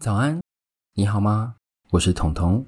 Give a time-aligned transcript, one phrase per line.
[0.00, 0.40] 早安，
[0.94, 1.56] 你好吗？
[1.90, 2.64] 我是彤彤，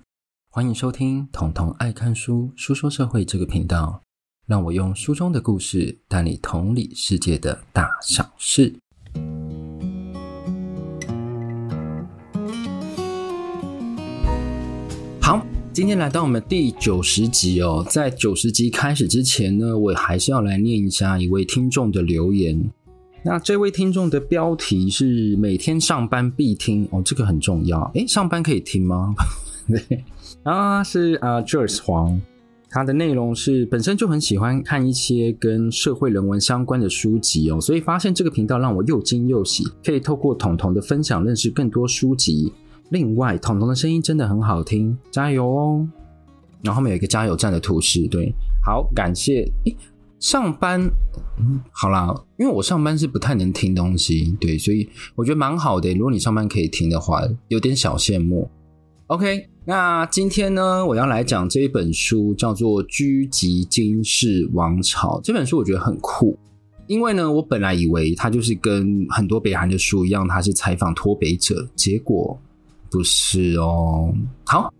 [0.50, 4.03] 欢迎收听彤彤爱看书书说社会这个频道，
[4.46, 8.74] 让我用书中的故事带你同理世界的大小事。
[15.19, 15.43] 好，
[15.73, 22.71] 今天来到我们第九十集哦，在九十集开始之前呢，我还是要来念一下一位听众的留言。
[23.25, 27.81] 那这位听众的标题是每天上班必听哦，这个很重要。
[27.95, 29.14] 诶，上班可以听吗？
[29.68, 30.04] 对，
[30.43, 32.20] 啊是啊 j o r c e 黄，
[32.69, 42.53] 他的内容是本身就很喜欢看一些跟社会人文相关的书籍哦，所以发现这个频道让我又惊又喜，可以透过彤彤的分享认识更多书籍。
[42.91, 45.89] 另外，彤彤的声音真的很好听，加油哦！
[46.62, 49.48] 然后后面有一个加油站的图示，对，好，感谢。
[49.64, 49.77] 诶
[50.22, 50.81] 上班，
[51.72, 55.92] 好啦，因为我上班是不太能听东西，对，所以我觉得蛮好的。
[55.95, 58.48] 如果你上班可以听的话，有点小羡慕。
[59.08, 65.19] OK，那今天呢，我要来讲这一本书，叫做《狙击金氏王朝》。
[65.23, 66.39] 这本书我觉得很酷，
[66.87, 72.41] 因为呢，我本来以为它就是跟很多北韩的书一样，它是采访脱北者，结果
[72.89, 74.15] 不是哦。
[74.45, 74.73] 好。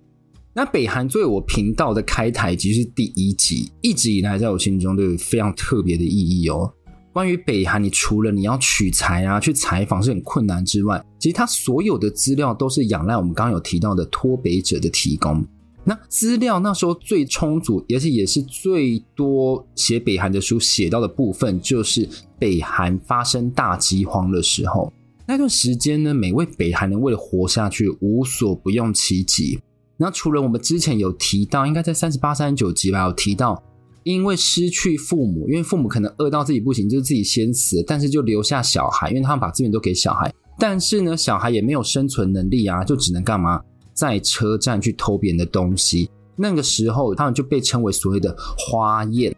[0.55, 6.71] 那北韩作为我频道的开台集是第一集，一直以来在我心中都有非常特别的意义哦。
[7.11, 15.43] 关于北韩，你除了你要取材啊、去采访是很困难之外，其实它所有的资料都是仰赖我们刚刚有提到的脱北者的提供。
[15.85, 22.07] 那资料那时候最充足，而且也是最多写北韩的书写到的部分，就是
[22.39, 24.93] 北韩发生大饥荒的时候。
[25.27, 29.59] 那段时间呢，每位北韩人为了活下去，无所不用其极。
[30.03, 33.63] 那除了我们之前有提到，应该在三十八、三十九集吧，有提到，
[34.03, 43.63] 因为失去父母，因为父母可能饿到自己不行，就是自己先死，但是就留下小孩，因为他们把资源都给小孩，但是呢，小孩也没有生存能力啊，就只能干嘛，
[43.95, 46.11] 在车站去偷别人的东西。
[46.35, 49.33] 那个时候，他们就被称为所谓的花雁。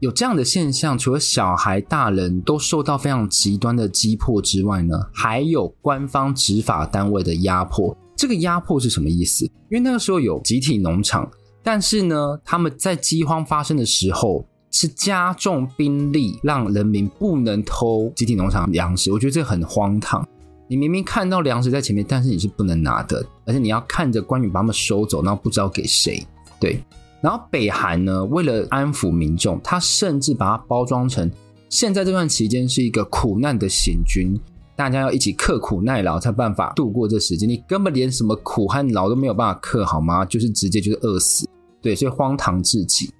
[0.00, 7.96] 有这样的现象，除了小孩、大人都受到非常极端的击迫之外呢，还有官方执法单位的压迫。
[8.20, 9.46] 这个压迫是什么意思？
[9.46, 11.26] 因为那个时候有集体农场，
[11.62, 19.10] 但是呢，他们在饥荒发生的时候是加重兵力，让人民不能偷集体农场粮食。
[19.10, 20.22] 我觉得这很荒唐。
[20.68, 26.22] 你明明看到粮食在前面，但是你是不能拿的，而且你要看着官员把他们收走，然后不知道给谁。
[26.60, 26.78] 对，
[27.22, 31.30] 然后北韩呢，为了安抚民众，他甚至把它包装成
[31.70, 34.38] 现在这段期间是一个苦难的行军。
[34.80, 37.46] 大家要一起刻苦耐劳，才办法度过这时间。
[37.46, 40.24] 你根本连什么苦和劳都没有办法克，好吗？
[40.24, 41.46] 就是直接就是饿死。
[41.82, 43.12] 对，所以荒唐至极。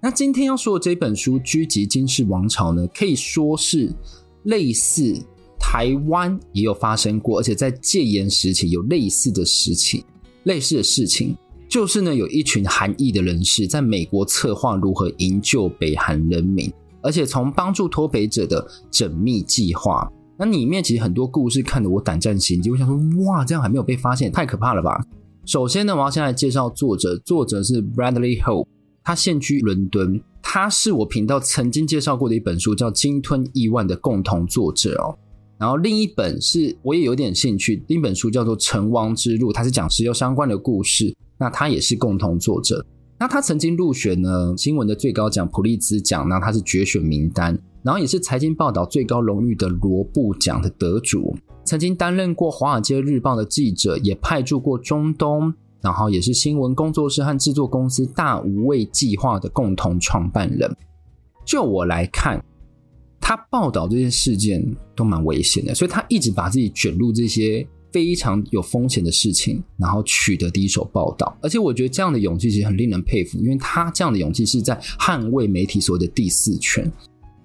[0.00, 3.92] 那今天要说的这本书《狙击金氏王朝》呢，可以说是
[4.44, 5.20] 类似
[5.58, 10.04] 台湾也有发生过，而且在戒严时期有类似的事情。
[10.44, 11.36] 类似的事情
[11.68, 20.08] 就是呢，有一群韩裔的人士在美国策划如何营救北韩人民，而且从帮助脱北者的缜密计划。
[20.40, 25.04] 那里面其实很多故事看得我胆战心惊，我想说，哇，这样还没有被发现，太可怕了吧？
[25.44, 28.66] 首先呢，我要先来介绍作者，作者是 Bradley Hope，
[29.02, 35.18] 他现居伦敦，他是我频道曾经介绍过的一本书叫《鲸吞亿万》的共同作者哦。
[35.58, 42.86] 然后另一本是我也有点兴趣，另一本书叫做《成王之路》，它是讲石油相关的故事，那他也是共同作者。
[43.18, 47.58] 那他曾经入选呢新闻的最高奖普利兹奖，那他是决选名单。
[47.82, 51.34] 然后也是财经报道最高荣誉的罗布奖的得主，
[51.64, 60.70] 曾经担任过《华尔街日报》的记者，也派驻过中东，然后也是新闻工作室和制作公司大无畏计划的共同创办人。
[61.46, 62.44] 就我来看，
[63.20, 64.62] 他报道这些事件
[64.94, 71.36] 都蛮危险的，所以他一直把自己卷入这些非常有风险的事情，然后取得第一手报道。
[71.42, 76.90] 而且我觉得这样的勇气其实很令人佩服，因为他这样的勇气是在捍卫媒体所谓的第四权。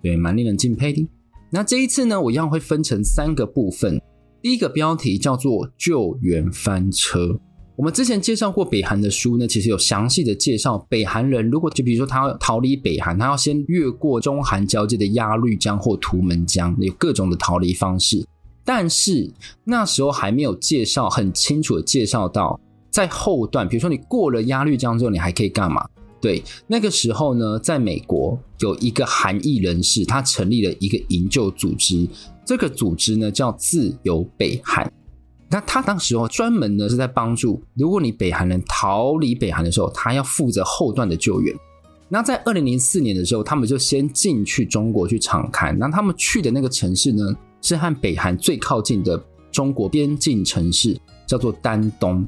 [0.01, 1.07] 对，蛮令人敬佩的。
[1.49, 4.01] 那这一次呢，我一样会分成三个部分。
[4.41, 7.39] 第一个标题叫做“救援翻车”。
[7.77, 18.23] 我们之前介绍过北韩的书呢，其实有详细的介绍北韩人如果就比如说他要逃离北韩，他要先越过中韩交界的鸭绿江或图门江，有各种的逃离方式。
[18.65, 19.31] 但是
[19.63, 25.87] 那时候还没有介绍很清楚的介绍到在后段，比如说你过了鸭绿江之后，你还可以干嘛？
[26.21, 32.07] 对，那个时候呢，在美国有一个韩裔人士，他成立了一个营救组织。
[32.45, 34.89] 这个组织呢叫自由北韩。
[35.49, 41.53] 那他当时候专门呢是在帮助，如果你北韩人逃离北韩的时候，他要负责后段的救援。
[42.09, 45.71] 那在二零零四年的时候，他们就先进去中国去敞开。
[45.73, 47.23] 那他们去的那个城市呢，
[47.63, 49.19] 是和北韩最靠近的
[49.51, 50.95] 中国边境城市，
[51.25, 52.23] 叫做丹东。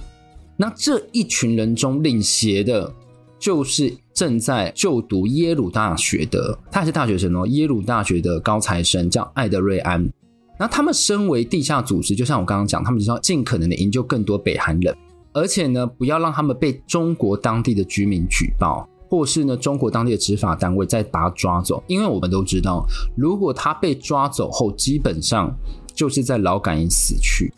[0.58, 2.92] 那这一群人中领衔的，
[3.38, 10.10] 就是正在就读耶鲁大学的，他还是大学生哦，耶鲁大学的高材生叫艾德瑞安。
[10.58, 14.96] 那他们身为地下组织，就像我刚刚讲，他们就是要尽可能的营救更多北韩人，
[15.34, 21.82] 而且呢，不要让他们被中国当地的居民举报，或是呢，中国当地的执法单位再把他抓走。
[21.88, 22.86] 因为我们都知道，
[23.16, 25.56] 如果他被抓走后，基本上
[25.94, 27.54] 就是在劳改营死去，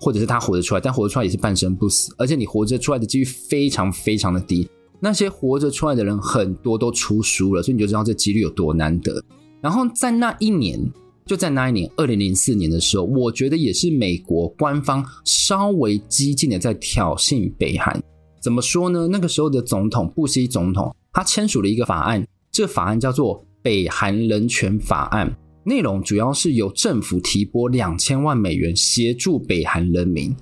[0.00, 4.66] 或者是他活着出来，但活着出来也是半生不死，而且你活着出来的几率非常非常的低。
[4.98, 9.22] 那些活着出来的人很多都出书了，所以你就知道这几率有多难得。
[9.60, 10.80] 然后在那一年。
[11.24, 18.02] 就在那一年，二零零四年的时候，我觉得也是美国官方稍微激进的在挑衅北韩。
[18.40, 19.06] 怎么说呢？
[19.06, 25.28] 那个时候的总统布希总统，他签署了一个法案，这法案叫做《北韩人权法案》，
[25.64, 30.34] 内容主要是由政府提拨两千万美元协助北韩人民。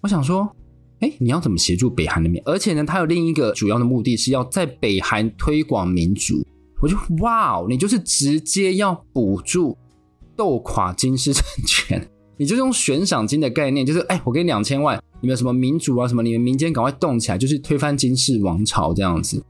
[0.00, 0.50] 我想说，
[1.00, 2.40] 哎，你要怎么协助北韩人民？
[2.44, 6.44] 而且呢，他有另一个主要的目的是要在北韩推广民主。
[6.80, 9.76] 我就哇哦，你就是直接要补助。
[10.36, 19.40] 斗垮金氏政权， 你就用悬赏金的概念，就是哎，我给你两千万，你们什么民主啊，什么你们民间赶快动起来，就是推翻金氏王朝这样子。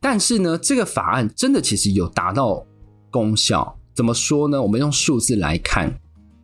[0.00, 2.64] 但是呢，这个法案真的其实有达到
[3.10, 3.76] 功效。
[3.94, 4.62] 怎么说呢？
[4.62, 5.92] 我们用数字来看，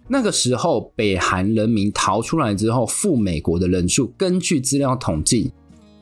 [0.09, 5.53] 那个时候北韩人民逃出来之后赴美国的人数，根据资料统计，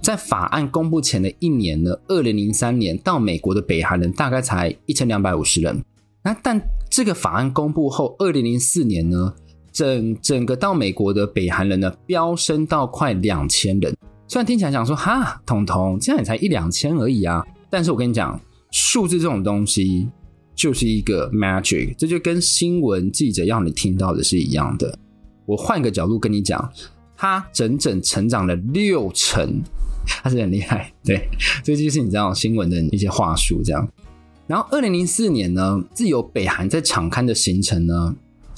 [0.00, 5.84] 在法案公布前的一年呢，二零零三年到美国的北韩人大概才一千两百五十人。
[6.24, 6.58] 那但
[6.88, 9.34] 这个法案公布后，二零零四年呢，
[9.70, 13.94] 整整个到美国的北韩人呢，飙升到快两千人。
[14.28, 18.40] 虽然听起来讲说哈，彤彤这样也才一两千而已啊，但是我跟你讲，
[18.70, 20.08] 数字这种东西
[20.54, 24.98] 就是一个 magic，这就跟新闻记者要你听到的是一样的。
[25.44, 26.72] 我换个角度跟你讲，
[27.16, 29.60] 它整整成长了六成，
[30.06, 30.92] 它是很厉害。
[31.04, 31.28] 对，
[31.62, 33.86] 这就是你知道新闻的一些话术这样。
[34.46, 38.14] 然后，二零零四年呢，自由北韩在场刊的行程呢，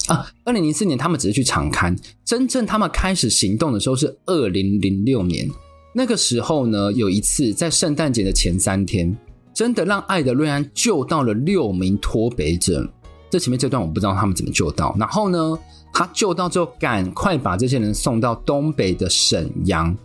[0.07, 5.49] 啊，二零零四年他们只是去场勘，真正他们开始行动的时候是二零零六年。
[5.93, 9.17] 那个时候呢，有一次在圣诞节的前三天，
[9.53, 12.87] 真的让艾德瑞安救到了六名脱北者。
[13.29, 14.95] 这前面这段我不知道他们怎么救到。
[14.99, 15.57] 然后呢，
[15.91, 19.95] 他救到之后，赶快把这些人送到东北的沈阳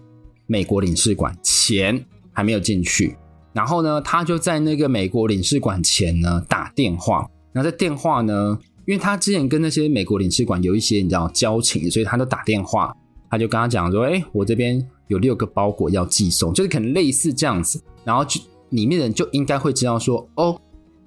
[0.46, 3.16] 美国领事馆，钱还没有进去。
[3.52, 7.28] 然后呢，他就在那个美国领事馆前呢打电话。
[7.52, 8.56] 然后在电话呢，
[8.90, 12.92] 因为他之前跟那些美国领事馆有一些你知道交情，所以他就打电话，
[13.30, 18.40] 他就跟他讲说：“哎，我这边有六个包裹要寄送，就是可能类似这样子。”然后就
[18.70, 20.60] 里面的人就应该会知道说：“哦，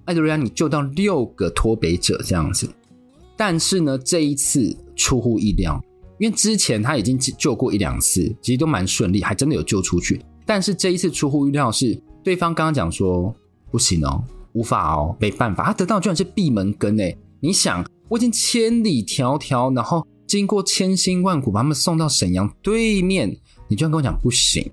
[0.05, 2.69] 艾德瑞安，你救到六个脱北者这样子。”
[3.35, 5.77] 但是呢，这一次出乎意料，
[6.19, 10.21] 因为之前他已经救过一两次，其实都蛮顺利，还真的有救出去。
[10.45, 12.01] 但是这一次出乎意料是。
[12.23, 13.35] 对方刚刚讲说
[13.69, 15.65] 不行哦，无法哦，没办法。
[15.65, 17.17] 他得到居然是闭门羹诶！
[17.43, 23.37] 你想，我已经千里迢迢，然后经过千辛万苦把他们送到沈阳对面，
[23.67, 24.65] 你居然跟我讲不行。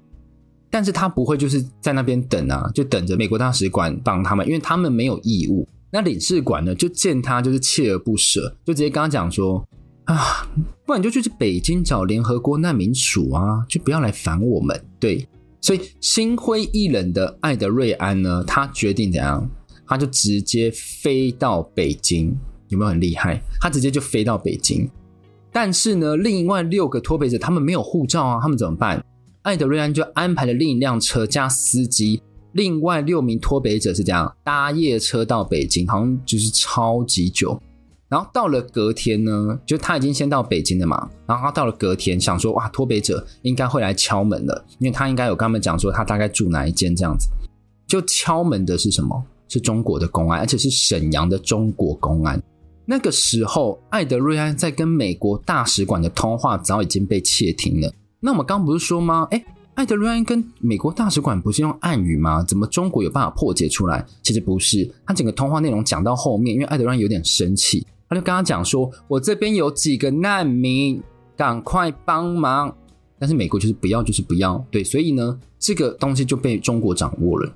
[0.71, 5.67] 但是他不会就是在那边等啊，就等着美国大使馆帮他们，因为他们没有义务。
[5.91, 9.67] 那领事馆呢，就见他就是锲而不舍，就直接跟他讲说
[10.05, 10.49] 啊，
[10.87, 14.81] 不然你就去北京找联合国难民署啊，就不要来烦我们。
[15.01, 15.27] 对。
[15.61, 19.51] 所以心灰意冷的艾德瑞安呢，他决定怎样？
[19.89, 20.71] 他就直接
[21.03, 22.33] 飞到北京，
[22.71, 23.41] 有没有很厉害？
[23.61, 24.89] 他直接就飞到北京。
[25.53, 29.05] 但是呢，另外六个脱北者他们没有护照啊，他们怎么办？
[29.43, 32.23] 艾德瑞安就安排了另一辆车加司机，
[32.53, 37.61] 另外六名脱北者是这样搭夜车到北京，好像就是超级久。
[38.09, 41.11] 然后到了隔天呢，就他已经先到北京了嘛。
[41.27, 47.29] 然后他到了隔天，想说哇，脱北者应该会来敲门了，因为他应该有跟他们讲说他大概住哪一间这样子。
[47.87, 49.21] 就敲门的是什么？
[49.49, 52.41] 是中国的公安，而且是沈阳的中国公安。
[52.91, 57.95] 那个时候，艾德瑞安在跟美国大使馆的通话早已经被窃听了。
[58.19, 59.29] 那我们刚不是说吗？
[59.31, 59.45] 诶，
[59.75, 62.43] 艾德瑞安跟美国大使馆不是用暗语吗？
[62.43, 64.05] 怎么中国有办法破解出来？
[64.25, 67.87] 其实不是，他整个通话内容讲到后面，因为艾德瑞安有点生气。
[68.09, 71.01] 他就跟他讲说：“我这边有几个难民，
[71.37, 72.75] 赶快帮忙。”
[73.21, 74.59] 但是美国就是不要，就是不要。
[74.69, 77.53] 对，所以呢，这个东西就被中国掌握了。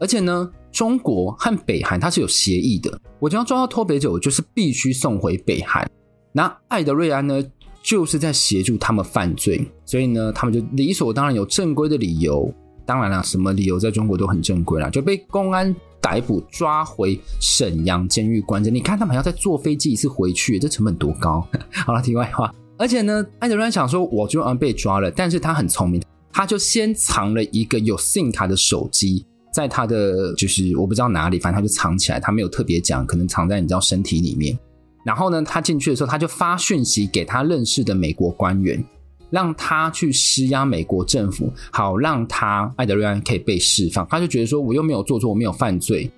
[0.00, 5.88] 而且呢，中国和北韩它是有协议的，我只要抓到脱北者，我就是必须送回北韩。
[6.32, 7.42] 那艾德瑞安呢，
[7.82, 12.52] 就是在协助他们犯罪，所以呢，他们就理所当然有正规的理由。
[12.86, 15.74] 当然了，什么理由在中国都很正规啦，就被公安。
[16.00, 21.44] 逮捕抓回沈阳监狱关着，你看他们还要再坐飞机一次回去，这成本多高？
[21.84, 26.00] 好了，题外话，而且呢，艾德瑞安想说，我就要被抓了，但是他很聪明，
[26.32, 34.58] 他就先藏了一个有 SIM 卡的手机，在他的就是我不知道哪里，反正他就藏起来，他没有特别讲，可能藏在你知道身体里面。
[35.04, 38.84] 然后呢，他进去的时候，他就发讯息给他认识的美国官员，
[39.30, 44.06] 让他去施压美国政府，好让他艾德瑞安可以被释放。
[44.10, 46.10] 他就觉得说，我又没有做错，我没有犯罪。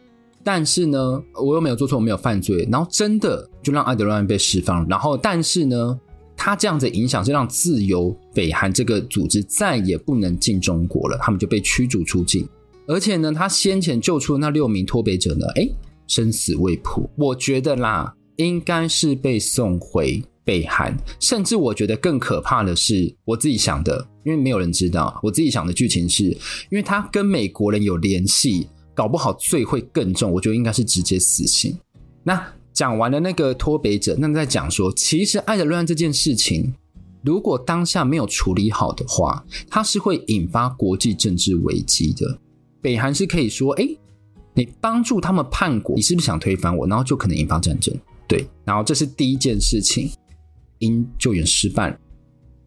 [0.42, 4.86] 但是呢，我又没有做错，我没有犯罪，然后真的就让艾德瑞安被释放。
[4.88, 6.00] 然后，但是呢，
[6.34, 12.48] 他这样子影响是让自由北韩这个组织再也不能进中国了，他们就被驱逐出境。
[12.86, 15.68] 而且呢，他先前救出那六名脱北者呢，哎，
[16.06, 17.08] 生死未卜。
[17.16, 20.96] 我觉得啦，应该是被送回北韩。
[21.18, 28.68] 甚至我觉得更可怕的是，我自己想的，因为没有人知道，我自己想的剧情是，因为他跟美国人有联系。
[28.92, 31.74] 搞不好罪会更重，我觉得应该是直接死刑。
[32.22, 36.74] 那讲完了那个脱北者，那再讲说，其实爱的乱这件事情，
[37.24, 42.38] 如果当下没有处理好的话，它是会引发国际政治危机的。
[42.80, 43.86] 北韩是可以说，哎，
[44.54, 46.86] 你帮助他们叛国，你是不是想推翻我？
[46.86, 47.94] 然后就可能引发战争。
[48.26, 50.10] 对，然后这是第一件事情，
[50.78, 51.98] 因救援失败。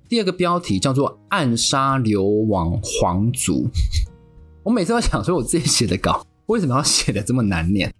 [0.09, 3.67] 第二个标题叫做暗杀流亡皇族。
[4.63, 7.93] 我每次都想说，我自己写的稿为什么要写的这么难念？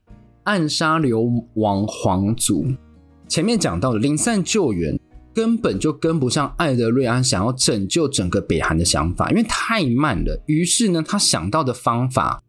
[0.44, 2.68] 暗杀流亡皇族，
[3.28, 5.00] 前面讲到的零散救援
[5.34, 10.40] 根本就跟不上艾德瑞安想要拯救整个北韩的想法，因为太慢了。
[10.46, 12.42] 于是呢，他想到的方法，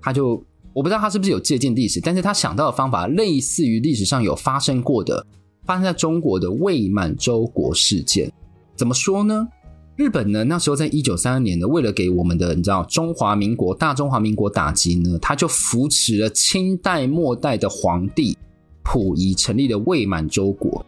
[0.00, 5.24] 他就我不知道他是不是有借鉴历史，但是他想到的方法类似于历史上有发生过的，
[5.64, 8.32] 发生在中国的伪满洲国事件。
[8.74, 9.46] 怎么说呢？
[9.94, 18.36] 日本呢，那时候在一九三二年呢，为了给我们的你知道中华民国大中华民国打击呢，他就扶持了清代末代的皇帝
[18.82, 20.84] 溥仪成立了伪满洲国，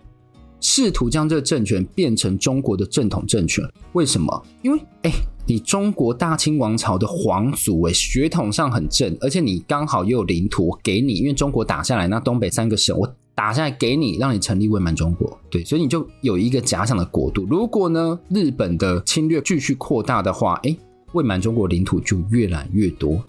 [0.64, 3.62] 试图将这个政权变成中国的正统政权。
[3.92, 4.46] 为什么？
[4.62, 5.12] 因为哎，
[5.46, 13.14] 你中国大清王朝的皇族哎，血统上很正，而且你刚好又有领土，我给你，因为中国打下来那东北三个省我。
[13.36, 17.44] 打下来给你，让你成立伪满中国，对，所以你就有一个假想的国度。
[17.50, 20.78] 如果呢，日本的侵略继续扩大的话，诶，
[21.14, 23.22] 伪满中国领土就越来越多。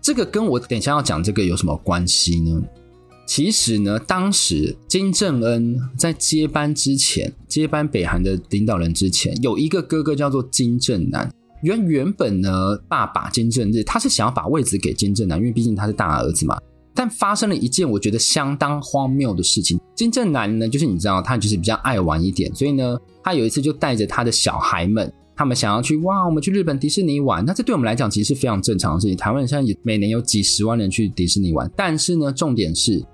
[0.00, 2.62] 这个跟我等下要讲这个有什么关系呢？
[3.28, 11.30] 其实呢，当时金正恩在接班之前，接班北韩的领导人之前，有一个哥哥叫做金正男。
[11.62, 12.50] 原原本呢，
[12.88, 16.56] 爸爸金正日他是想要把位置给金正男，因为毕竟他是大儿子嘛。
[16.94, 19.78] 但发生了一件我觉得相当荒谬的事情。
[19.94, 27.44] 金正男呢，就是你知道，他就是比较爱玩一点，所以呢，他有一次就带着他的小孩们，他们想要去哇，我们去日本迪士尼玩。
[27.44, 29.14] 那这对我们来讲其实是非常正常的事情。
[29.14, 33.04] 台湾现在也每年有几十万人去迪士尼玩，但是呢，重点是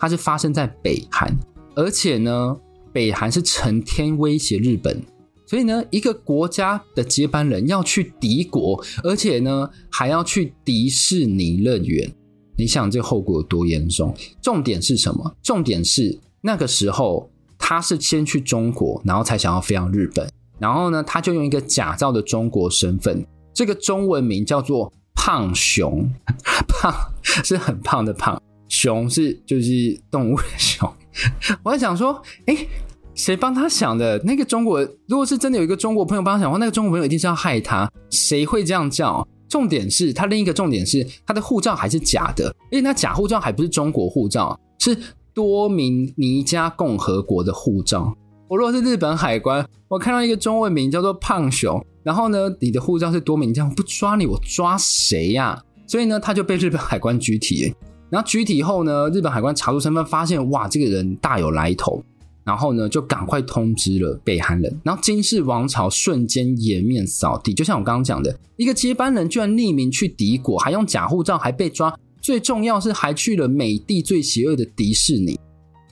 [0.00, 1.30] 它是发生在北韩，
[1.76, 2.56] 而且呢，
[2.92, 5.00] 北韩是成天威胁日本，
[5.46, 12.10] 所以呢，一个国家的接班人要去敌国，而且呢，还要去迪士尼乐园。
[12.56, 14.14] 你想这后果有多严重？
[14.42, 15.36] 重点是什么？
[15.42, 20.28] 重点是那个时候他是先去中国，然后才想要飞向日本。
[20.58, 26.06] 然后呢，他就用一个假造的中国身份，这个中文名叫做胖熊，
[26.68, 28.40] 胖是很胖的胖，
[28.80, 30.90] 熊是就是动物的熊。
[31.62, 32.66] 我在想说，诶，
[33.14, 34.18] 谁帮他想的？
[34.24, 37.90] 那个中国，如果是真的有一个中国朋友帮他想的话，那个中国朋友一定是要害他。
[38.08, 39.26] 谁会这样叫？
[39.50, 44.96] 重点是他另一个重点是他的护照还是假的，因为那假护照还不是中国护照，是
[45.34, 48.16] 多米尼加共和国的护照。
[48.48, 57.74] 我如果是日本海关，我看到一个中文名叫做胖熊，然后呢，你的护照是多米尼加，我不抓你，我抓谁呀、所以呢，他就被日本海关拘提。
[58.10, 62.02] 然后拘提后呢，日本海关查出身份，发现哇，这个人大有来头。
[62.42, 67.52] 然后呢，就赶快通知了北韩人，然后金氏王朝瞬间颜面扫地。
[67.54, 71.94] 就像我刚刚讲的，一个接班人居然匿名去敌国，还用假护照，还被抓。
[72.20, 75.38] 最重要是还去了美帝最邪恶的迪士尼。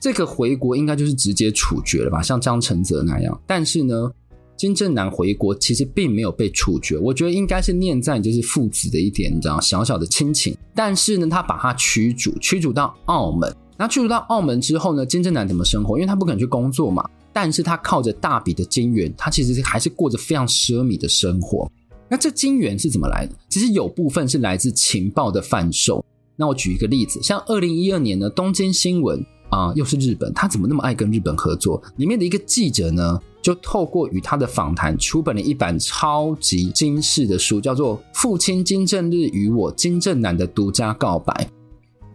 [0.01, 3.39] 这个回国应该就是直接处决了吧，像张承泽那样。
[3.45, 4.11] 但是呢，
[4.59, 10.53] 金正男回国其实并没有被处决，我觉得应该是念在就是父子的一点，你知道小小的亲情。
[10.75, 13.55] 但是呢，他把他驱逐，驱逐到澳门。
[13.77, 15.97] 那驱逐到澳门之后呢，金正男怎么生活？
[15.97, 21.71] 因为他不可能去工作嘛，但是他靠着大笔的金元，他其实还是过着非常奢靡的生活。
[22.09, 23.33] 那这金元是怎么来的？
[23.47, 26.03] 其实有部分是来自情报的贩售。
[26.35, 31.81] 那我举一个例子，像二零一二年呢，东京新闻啊、又是日本，他怎么那么爱跟日本合作？
[31.95, 41.33] 里面的一个记者呢，就透过与他的访谈，出版了一本超级惊世的书，叫做《父亲金正日与我金正男的独家告白》。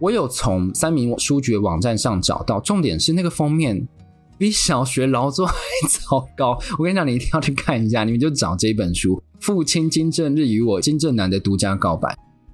[0.01, 3.89] 我有从三民书局网站上找到，重点是那个封面
[4.37, 5.55] 比小学劳作还
[5.89, 6.59] 糟糕。
[6.79, 12.09] 我跟你讲，你一定要去看一下，你们就找这本书《父亲金正日与我金正男的独家告白》。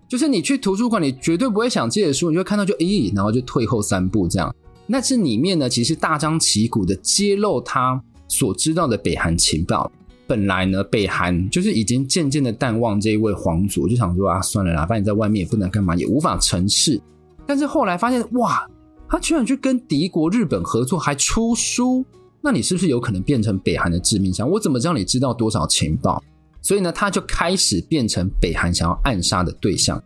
[0.08, 4.54] 就是你去图书馆，你绝对不会想借的书，你就会看到就咦，然后就退后三步这样。
[4.86, 9.92] 那这里面呢，其实大张旗鼓的揭露他所知道的北韩情报。
[10.26, 17.00] 本来呢，北韩就是已经渐渐的淡忘这一位皇族，就想说啊，算了啦，反正你在外面也不能干嘛，也无法成事。
[17.44, 18.64] 但是后来发现，哇，
[19.08, 22.04] 他居然去跟敌国日本合作，还出书，
[22.40, 24.48] 那你是不是有可能变成北韩的致命伤？
[24.48, 26.22] 我怎么知道你知道多少情报？
[26.62, 30.00] 所以呢，他就开始变成北韩想要暗杀的对象。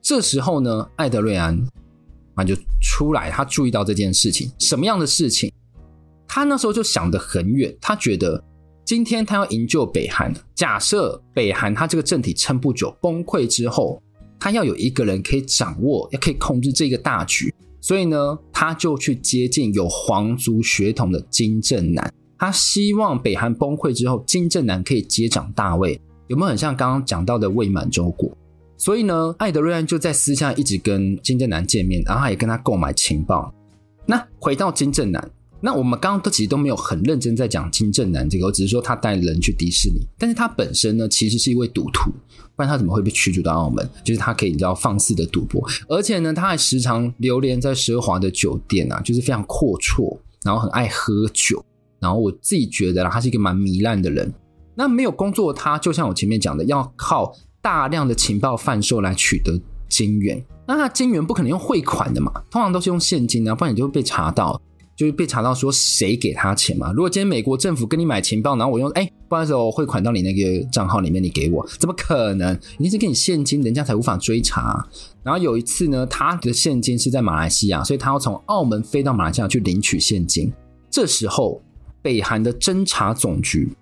[0.00, 1.62] 这时候呢，艾德瑞安
[2.36, 5.52] 啊就出来，他注意到这件事情，什么样的事情？
[6.28, 8.44] 他那时候就想得很远，他觉得。
[8.84, 14.02] 今天他要营救北韩，假设北韩他这个政体撑不久崩溃之后，
[14.40, 28.34] 他要有一个人可以掌握，也可以控制这个大局，所以呢，他就去接近有皇族血统的金正男，他希望北韩崩溃之后，金正男可以接掌大位，有没有很像刚刚讲到的伪满洲国？
[28.78, 33.52] 所以呢，艾德瑞安就在私下一直跟金正男见面，然后他也跟他购买情报。
[34.06, 35.30] 那回到金正男。
[35.60, 42.10] 那我们刚刚都其实都没有很认真在讲金正男这个，我只是说他带人去迪士尼，但是他本身呢，其实是一位赌徒，
[42.54, 43.88] 不然他怎么会被驱逐到澳门？
[44.04, 51.64] 就是他可以知道放肆的赌博，而且呢，他还时常流连在奢华的酒店啊，就是非常阔绰，然后很爱喝酒，
[51.98, 54.32] 然后我自己觉得啦，他是一个蛮糜烂的人。
[54.76, 60.40] 那没有工作，他就像我前面讲的，要靠大量的情报贩售来取得金元。
[60.68, 64.60] 那他金元不可能用汇款的嘛，通常都是用现金啊，不然你就会被查到。
[64.98, 66.92] 就是被查到说谁给他钱嘛？
[66.92, 72.52] 如果今天美国政府跟你买情报，然后我用哎，不好意思，我汇款到你那个账号里面，你给我，怎么可能？
[72.78, 74.84] 一定是给你现金，人家才无法追查。
[75.22, 80.52] 然后有一次呢，他的现金是在马来西亚，所以他要从澳门飞到马来西亚去领取现金。
[80.90, 81.62] 这时候，
[82.02, 83.72] 北韩的侦查总局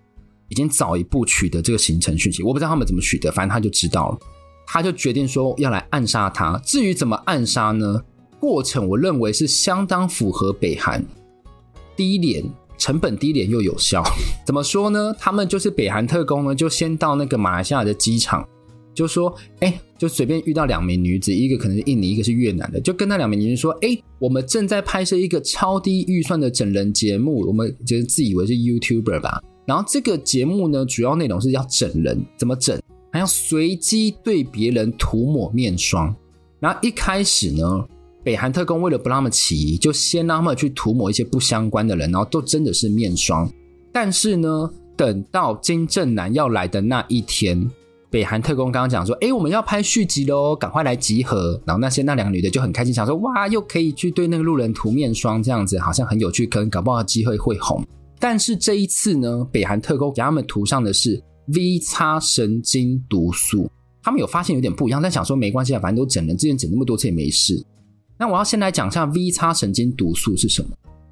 [0.51, 4.19] 已经早一步取得这个行程讯息，我不知道他们怎么取得，反正他就知道了，
[4.67, 6.61] 他就决定说要来暗杀他。
[6.63, 8.03] 至于怎么暗杀呢？
[8.47, 11.05] 过程我认为是相当符合北韩
[11.97, 12.45] 低廉、
[12.79, 14.05] 成本低廉又有效。
[14.47, 15.13] 怎么说呢？
[15.19, 18.47] 他们就是北韩特工呢，就先到那个马来西亚的机场，
[18.95, 29.43] 就说：“哎，就随便遇到两名女子，一个可能是印尼，一个是越南的，就跟那两名女子说：‘哎，我们正在拍摄一个超低预算的整人节目，我们就是自以为是 YouTuber 吧。
[29.67, 32.81] 然后这个节目呢，主要内容是要整人，怎么整？
[33.11, 36.15] 还要随机对别人涂抹面霜。
[36.61, 37.85] 然后一开始呢。”
[38.27, 43.49] 北韩特工为了不让他们起疑，就先让他们去涂抹一些不相关的人，然后都真的是面霜。
[43.93, 47.71] 但是呢，等到金正男要来的那一天，
[48.11, 57.81] 北韩特工刚刚讲说：“哎，我们要拍续集喽，赶快来集合。”然后那些那两个女的就很开心，想说：“哇，又可以去对那个路人涂面霜，这样子好像很有趣，可能搞不好机会会红。”
[58.19, 61.23] 但是这一次呢，北韩特工给他们涂上的是
[61.55, 63.71] V 叉神经毒素，
[64.03, 67.65] 他们有发现有点不一样，但想说没关系啊，反正都整人，之前整那么多次也没事。
[68.19, 70.69] 那我要先来讲一下 V 叉神经毒素是什么。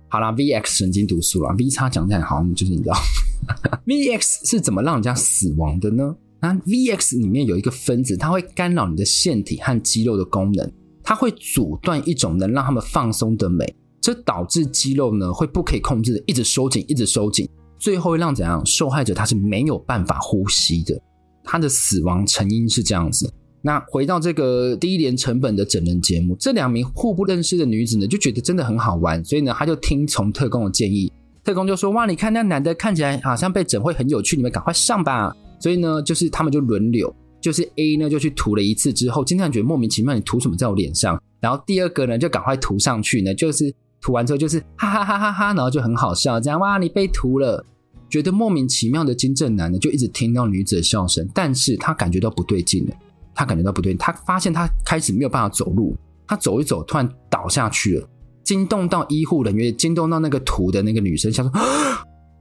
[0.09, 2.97] 好啦，VX 神经毒素啦，V 叉讲起来好像就是你知道，
[3.85, 6.15] VX 是怎么让人家死亡的呢？
[6.41, 10.71] 那 VX 里面有一个分子，它会干扰你的腺体和肌肉的功能，
[11.03, 13.67] 它会阻断一种能让他们放松的酶，
[14.01, 18.65] 这导致肌肉呢会不可以控制的一直收紧，一直收紧，最后会让怎样？
[18.65, 21.01] 受害者他是没有办法呼吸的，
[21.43, 23.33] 他的死亡成因是这样子。
[23.67, 31.11] 那回到这个低廉成本的整人节目，这两名互不认识的女子呢，就觉得真的很好玩，所以呢，她就听从特工的建议。
[31.43, 41.19] 特工就说：“哇，你看那男的看起来好像被整会很有趣，你们赶快上吧。”所以呢，就是他们就轮流，就是 A 呢就去涂了一次之后，经常觉得莫名其妙，你涂什么在我脸上？
[41.41, 47.65] 然后第二个呢就赶快涂上去呢，就是涂完之后就是哈哈哈哈哈，然后就很好笑，这样哇，你被涂了，
[48.11, 52.95] 觉得莫名其妙的金正男呢就一直听到女子的笑声，但是他感觉到不对劲了。
[53.35, 58.09] 他感觉到不对，他发现他开始没有办法走路，他走一走，突然倒下去了，
[58.43, 61.61] 惊动到医护人员，惊动到那个涂的那个女生，想说：“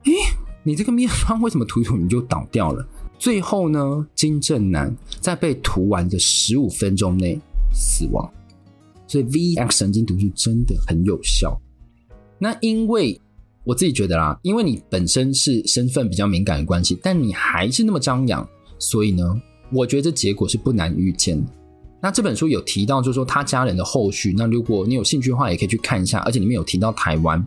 [0.05, 0.13] 咦，
[0.63, 2.85] 你这个面霜为什么涂一涂你就倒掉了？”
[3.17, 7.39] 最后呢，金正男在被涂完的十五分钟内
[7.73, 8.29] 死亡。
[9.07, 11.59] 所以 VX 神经毒素真的很有效。
[12.37, 13.19] 那因为
[13.63, 19.41] 我自己觉得啦，因为你本身是身份比较敏感的关系，但你还是那么张扬，所以呢。
[19.73, 21.51] 我觉得这结果是不难预见的。
[22.01, 24.33] 那这本书有提到，就是说他家人的后续。
[24.37, 26.19] 那如果你有兴趣的话，也可以去看一下。
[26.19, 27.43] 而且里面有提到台湾，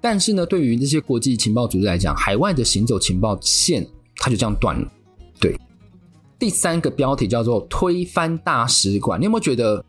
[0.00, 3.86] 但是呢，对于这些国际情报组织来讲，海外的行走情报线，
[4.16, 4.92] 它就这样断了。
[5.40, 5.58] 对，
[6.38, 9.18] 第三个标题叫做“推翻大使馆”。
[9.20, 9.84] 你有没有觉得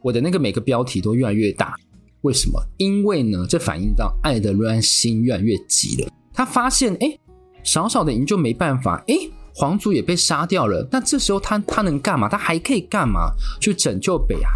[0.00, 1.74] 我的那个每个标题都越来越大？
[2.22, 2.58] 为什么？
[2.78, 6.08] 因为呢，这反映到爱德瑞安心越来越急了。
[6.32, 7.18] 他发现，哎，
[7.62, 9.14] 小小的营救没办法，哎，
[9.54, 10.86] 皇族也被杀掉了。
[10.90, 12.28] 那这时候他他能干嘛？
[12.28, 13.32] 他还可以干嘛？
[13.60, 14.54] 去拯救北韩，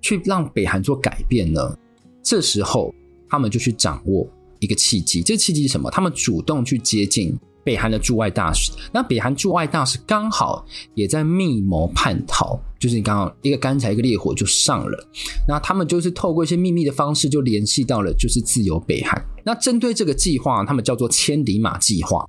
[0.00, 1.76] 去让北韩做改变呢？
[2.22, 2.94] 这时候
[3.28, 4.26] 他们就去掌握
[4.60, 5.22] 一个契机。
[5.22, 5.90] 这个契机是什么？
[5.90, 7.36] 他们主动去接近。
[7.64, 15.08] 北韩的驻外大使，那北韩驻外大使刚好也在密谋叛逃，就是你刚刚一个干柴一个烈火就上了，
[15.48, 19.18] 那他们就是透过一些秘密的方式就联系到了，就是自由北韩。
[19.42, 22.22] 那针对这个计划，他们叫做千里马计划，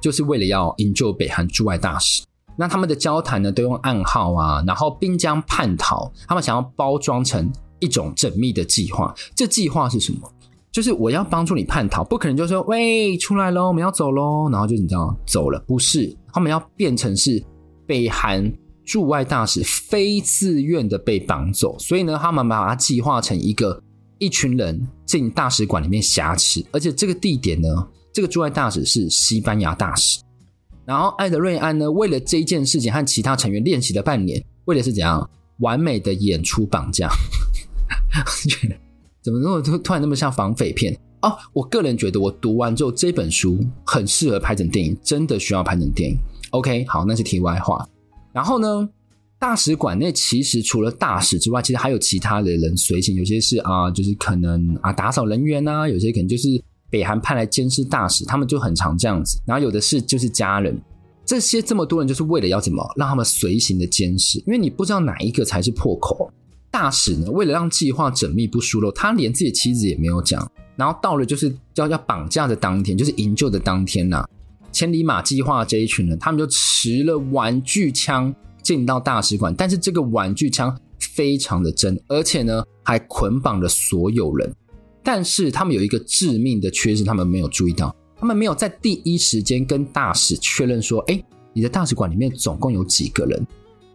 [0.00, 2.22] 就是为了要营救北韩驻外大使。
[2.56, 9.14] 那他们的交谈呢，都用暗号啊，然后兵将叛逃，他们想要包装成一种缜密的计划。
[9.34, 10.30] 这计划是什么？
[10.72, 17.42] 就是我要帮助你叛逃，不可能就说喂，出来喽，我们要走喽，然后就你知道走了，不是，他们要变成是
[17.86, 18.52] 北韩
[18.84, 23.82] 驻外大使非自愿的被绑走，所以呢，他们把它计划成一个
[24.18, 27.68] 一群人进大使馆里面挟持，而且这个地点呢，
[28.12, 30.20] 这个驻外大使是西班牙大使，
[30.84, 37.08] 然后艾德瑞安呢，为了这一件事情和其他成员练习了半年，为的是怎样完美的演出绑架。
[39.22, 41.36] 怎么那么突突然那么像防匪片哦？
[41.52, 46.16] 我个人觉得，我读完之后这本书很适合拍成电影，真的需要拍成电影。
[46.50, 47.86] OK，好，那是题外话。
[48.32, 48.88] 然后呢，
[49.38, 56.48] 大使馆内其实除了大使之外，其实还有其他的人随行，有些是啊，就是可能啊打扫人员啊，有些可能就是
[56.90, 59.40] 北韩派来监视大使，他们就很常这样子。
[59.46, 60.76] 然后有的是就是家人，
[61.24, 66.30] 这些这么多人就是为了要怎么让他们随行的监视，因为你不知道哪一个才是破口。
[66.70, 70.50] 大使呢，为了让计划缜密不疏漏，他连自己的妻子也没有讲。
[70.76, 74.24] 然后到了就是要要绑架的当天，就是营救的当天呐、
[74.72, 84.54] 千里马计划这一群人，他们就持了玩具枪进到大使馆，但是这个玩具枪非常的真，而且呢还捆绑了所有人。
[85.02, 93.46] 但是他们有一个致命的缺失，他们没有注意到，他们没有在第一时间跟大使确认说：“哎，你的大使馆里面总共有几个人？”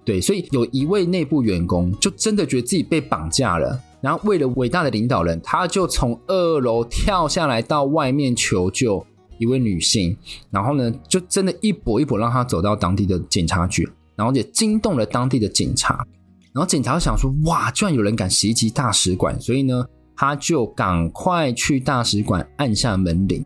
[0.06, 9.04] 对，所以有一位内部员工就真的觉得自己被绑架了，然后为了伟大的领导人，他就从二楼跳下来到外面求救
[9.40, 10.16] 一位女性，
[10.52, 16.06] 然后呢，就真的一跛一跛让他走到当地的警察局，然后也惊动了当地的警察，
[16.54, 19.84] 然后警察想说，哇，居然有人敢袭击大使馆，所以呢，
[20.16, 23.44] 他就赶快去大使馆按下门铃。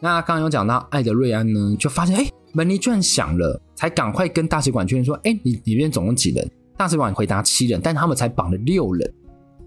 [0.00, 2.24] 那刚刚有讲到艾德瑞安呢，就发现哎。
[2.24, 9.14] 诶门铃居然响了，才赶快跟大使馆确认说：“哎，你里面总共几人？”大使馆回答：“七人。”但他们才绑了六人，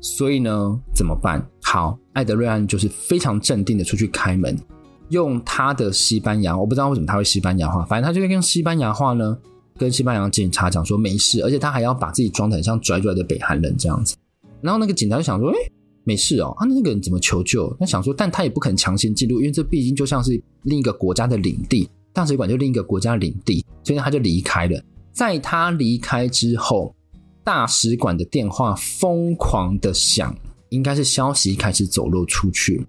[0.01, 1.41] 所以呢，怎么办？
[1.61, 4.59] 好，艾德瑞安就是非常镇定的出去开门，
[5.07, 9.37] 用他的西班牙，我不知道为什么他会西班牙话，反正他就用西班牙话呢，
[9.77, 14.17] 跟西班牙警察讲说没事，而且他还要把自己装得很像拽拽的北韩人这样子。
[14.59, 15.55] 然后那个警察就想说：“哎，
[16.03, 21.89] 没事哦，啊那个人怎么求救？”他想说，但他也不肯强行进入，因为这毕竟就像是另一个国家的领地。
[22.11, 24.79] 大使馆就另一个国家领地，所以他就离开了。
[25.11, 26.95] 在他离开之后，
[27.43, 30.35] 大使馆的电话疯狂的响，
[30.69, 32.85] 应该是消息开始走漏出去。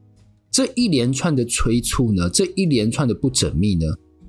[0.50, 3.86] 这一连串的催促呢，这一连串的不缜密呢，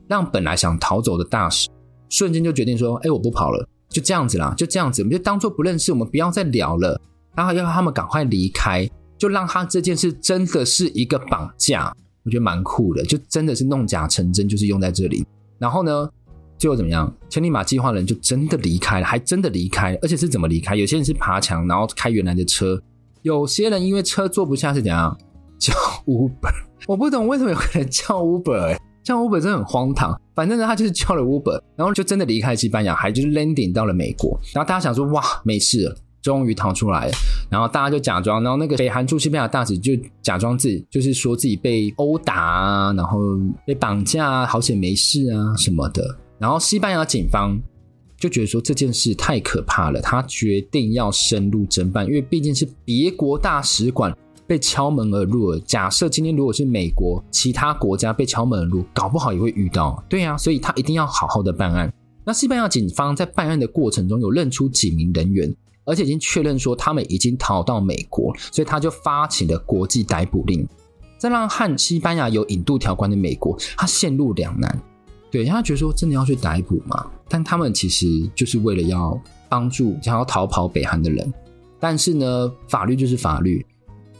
[0.07, 1.69] 让本来想逃走的大使
[2.07, 7.01] 瞬间就决定说：“哎，我不跑了，就这样子啦，就这样子，我们就当做不认识，我们不要再聊了。”
[7.35, 11.93] 然后要他们赶快离开，就让他这件事真的是一个绑架。
[12.23, 15.23] 我觉得蛮酷的，就真的是弄假成真，就是用在这里。
[15.59, 16.09] 然后呢，
[16.57, 17.13] 最后怎么样？
[17.29, 20.75] 千里马计划人就真的离开了，还真的离开了，而且是怎么离开？
[20.75, 22.77] 有些人是爬墙，然后开原来的车；
[23.21, 25.15] 有些人因为车坐不下是怎样
[25.59, 25.73] 叫
[26.07, 26.53] Uber？
[26.87, 30.19] 我不懂为什么有个人叫 Uber，欸，叫 Uber 真的很荒唐。
[30.33, 34.39] 反正呢，他就是叫了 Uber，然后就真的离开西班牙，还就是 landing 到了美国。
[34.51, 35.95] 然后大家想说，哇，没事了。
[36.25, 37.11] 终于逃出来了，
[37.51, 39.91] 然后大家就假装，然后那个北韩驻西班牙大使就
[40.23, 43.19] 假装自己就是说自己被殴打啊，然后
[43.63, 46.03] 被绑架啊，好险没事啊什么的。
[46.39, 47.55] 然后西班牙警方
[48.17, 54.11] 就觉得说这件事太可怕了，他决定要深入侦办，因为毕竟是别国大使馆
[54.47, 55.55] 被敲门而入。
[55.59, 60.03] 假设今天如果是美国其他国家被敲门而入，搞不好也会遇到。
[60.09, 61.93] 对啊，所以他一定要好好的办案。
[62.25, 65.55] 那西班牙警方在办案的过程中有认出几名人员。
[65.85, 70.67] 而且已经确认说他们已经逃到美国，所以他就发起了国际逮捕令，
[71.19, 74.81] 这让和西班牙有引渡条款的美国他陷入两难。
[75.31, 77.05] 对，他觉得说真的要去逮捕嘛？
[77.27, 79.19] 但他们其实就是为了要
[79.49, 81.33] 帮助想要逃跑北韩的人。
[81.79, 83.65] 但是呢，法律就是法律，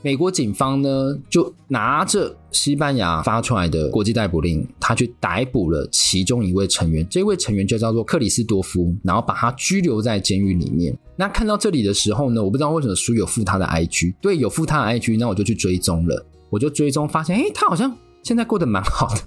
[0.01, 10.95] 美国警方呢就拿着西班牙发出来的国际逮捕令，他去逮捕了其中一位成员，这位成员就叫做克里斯多夫，然后把他拘留在监狱里面。
[11.15, 19.21] 那看到这里的时候呢，我不知道为什么书有附他的 IG，对，有附他的 IG，那我就去追踪了，我就追踪发现，哎，他好像现在过得蛮好的，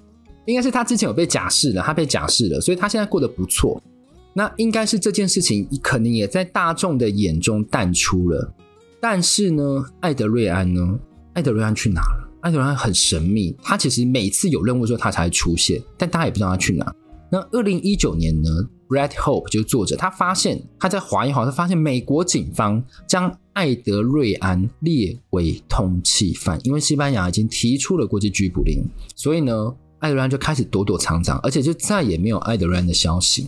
[0.45, 3.83] 应该是他之前有被假释了，他被假释了，所以他现在过得不错。
[4.31, 8.53] 那应该是这件事情可能也在大众的眼中淡出了。
[9.01, 10.97] 但是呢，艾德瑞安呢？
[11.33, 12.28] 艾德瑞安去哪了？
[12.41, 16.93] 艾德瑞安很神秘，他其实每次有任务的时候他才会出现，但大家也不知道他去哪。
[17.31, 18.49] 那二零一九年呢
[18.87, 28.83] ？Red Hope 就是作者，他发现他在华裔好，他发现美国警方将艾德瑞安列为通缉犯，因为西班牙已经提出了国际拘捕令，
[29.15, 33.47] 所以呢，艾德瑞安就开始躲躲藏藏，而且就再也没有艾德瑞安的消息。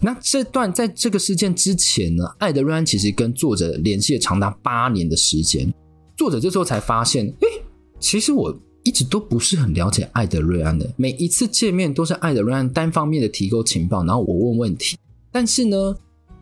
[0.00, 5.70] 那这段在这个事件之前呢，艾德瑞安其实跟作者联系了长达八年的时间。
[6.16, 7.48] 作者这时候才发现，哎，
[8.00, 10.88] 其实我一直都不是很了解艾德瑞安的。
[10.96, 14.96] 每一次见面都是艾德瑞安单方面的提供情报，然后我问问题。
[15.30, 15.94] 但是呢，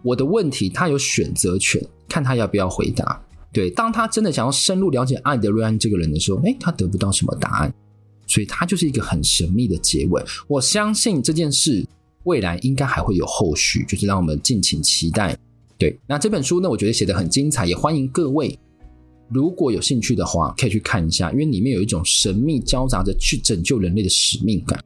[0.03, 3.21] 我的问题他有选择权，看他要不要回答。
[3.53, 7.75] 对，当他真的想要深入了解艾德瑞安这个人的时候，哎，他得不到什么答案，
[8.27, 10.23] 所以他就是一个很神秘的结尾。
[10.47, 11.87] 我相信这件事。
[12.27, 15.39] 未来应该还会有后续，就是让我们敬请期待。
[15.79, 18.59] 对，那这本书呢，我觉得写得很精彩，也欢迎各位
[19.29, 24.79] 如果有兴趣的话，可以去看一下，因为里面有一种神秘交杂着去拯救人类的使命感。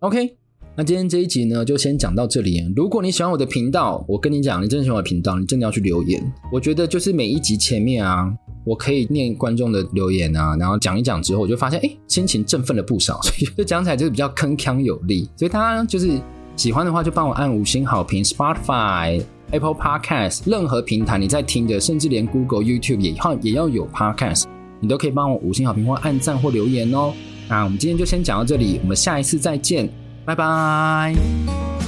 [0.00, 0.34] OK，
[0.76, 2.60] 那今天这一集呢，就先讲到这里。
[2.74, 6.20] 如果你喜欢我的频道，我跟你讲，你真的喜欢我的频道，你真的要去留言。
[6.52, 8.32] 我觉得就是每一集前面啊，
[8.64, 15.28] 我可以念观众的留言啊，然后讲一讲之后，我就发现哎，心情振奋了不少，所以就讲起来就是比较铿锵有力。
[15.36, 16.20] 所以大家就是。
[16.56, 24.44] 喜欢的话就帮我按五星好评，Spotify、Apple Podcast 任何平台你在听的，甚至连 Google、YouTube 也要也要有 Podcast，
[24.80, 27.12] 你都可以帮我五星好评或按赞或留言哦。
[27.48, 29.88] 那我们今天就先讲到这里，我们下一次再见，
[30.24, 31.79] 拜拜。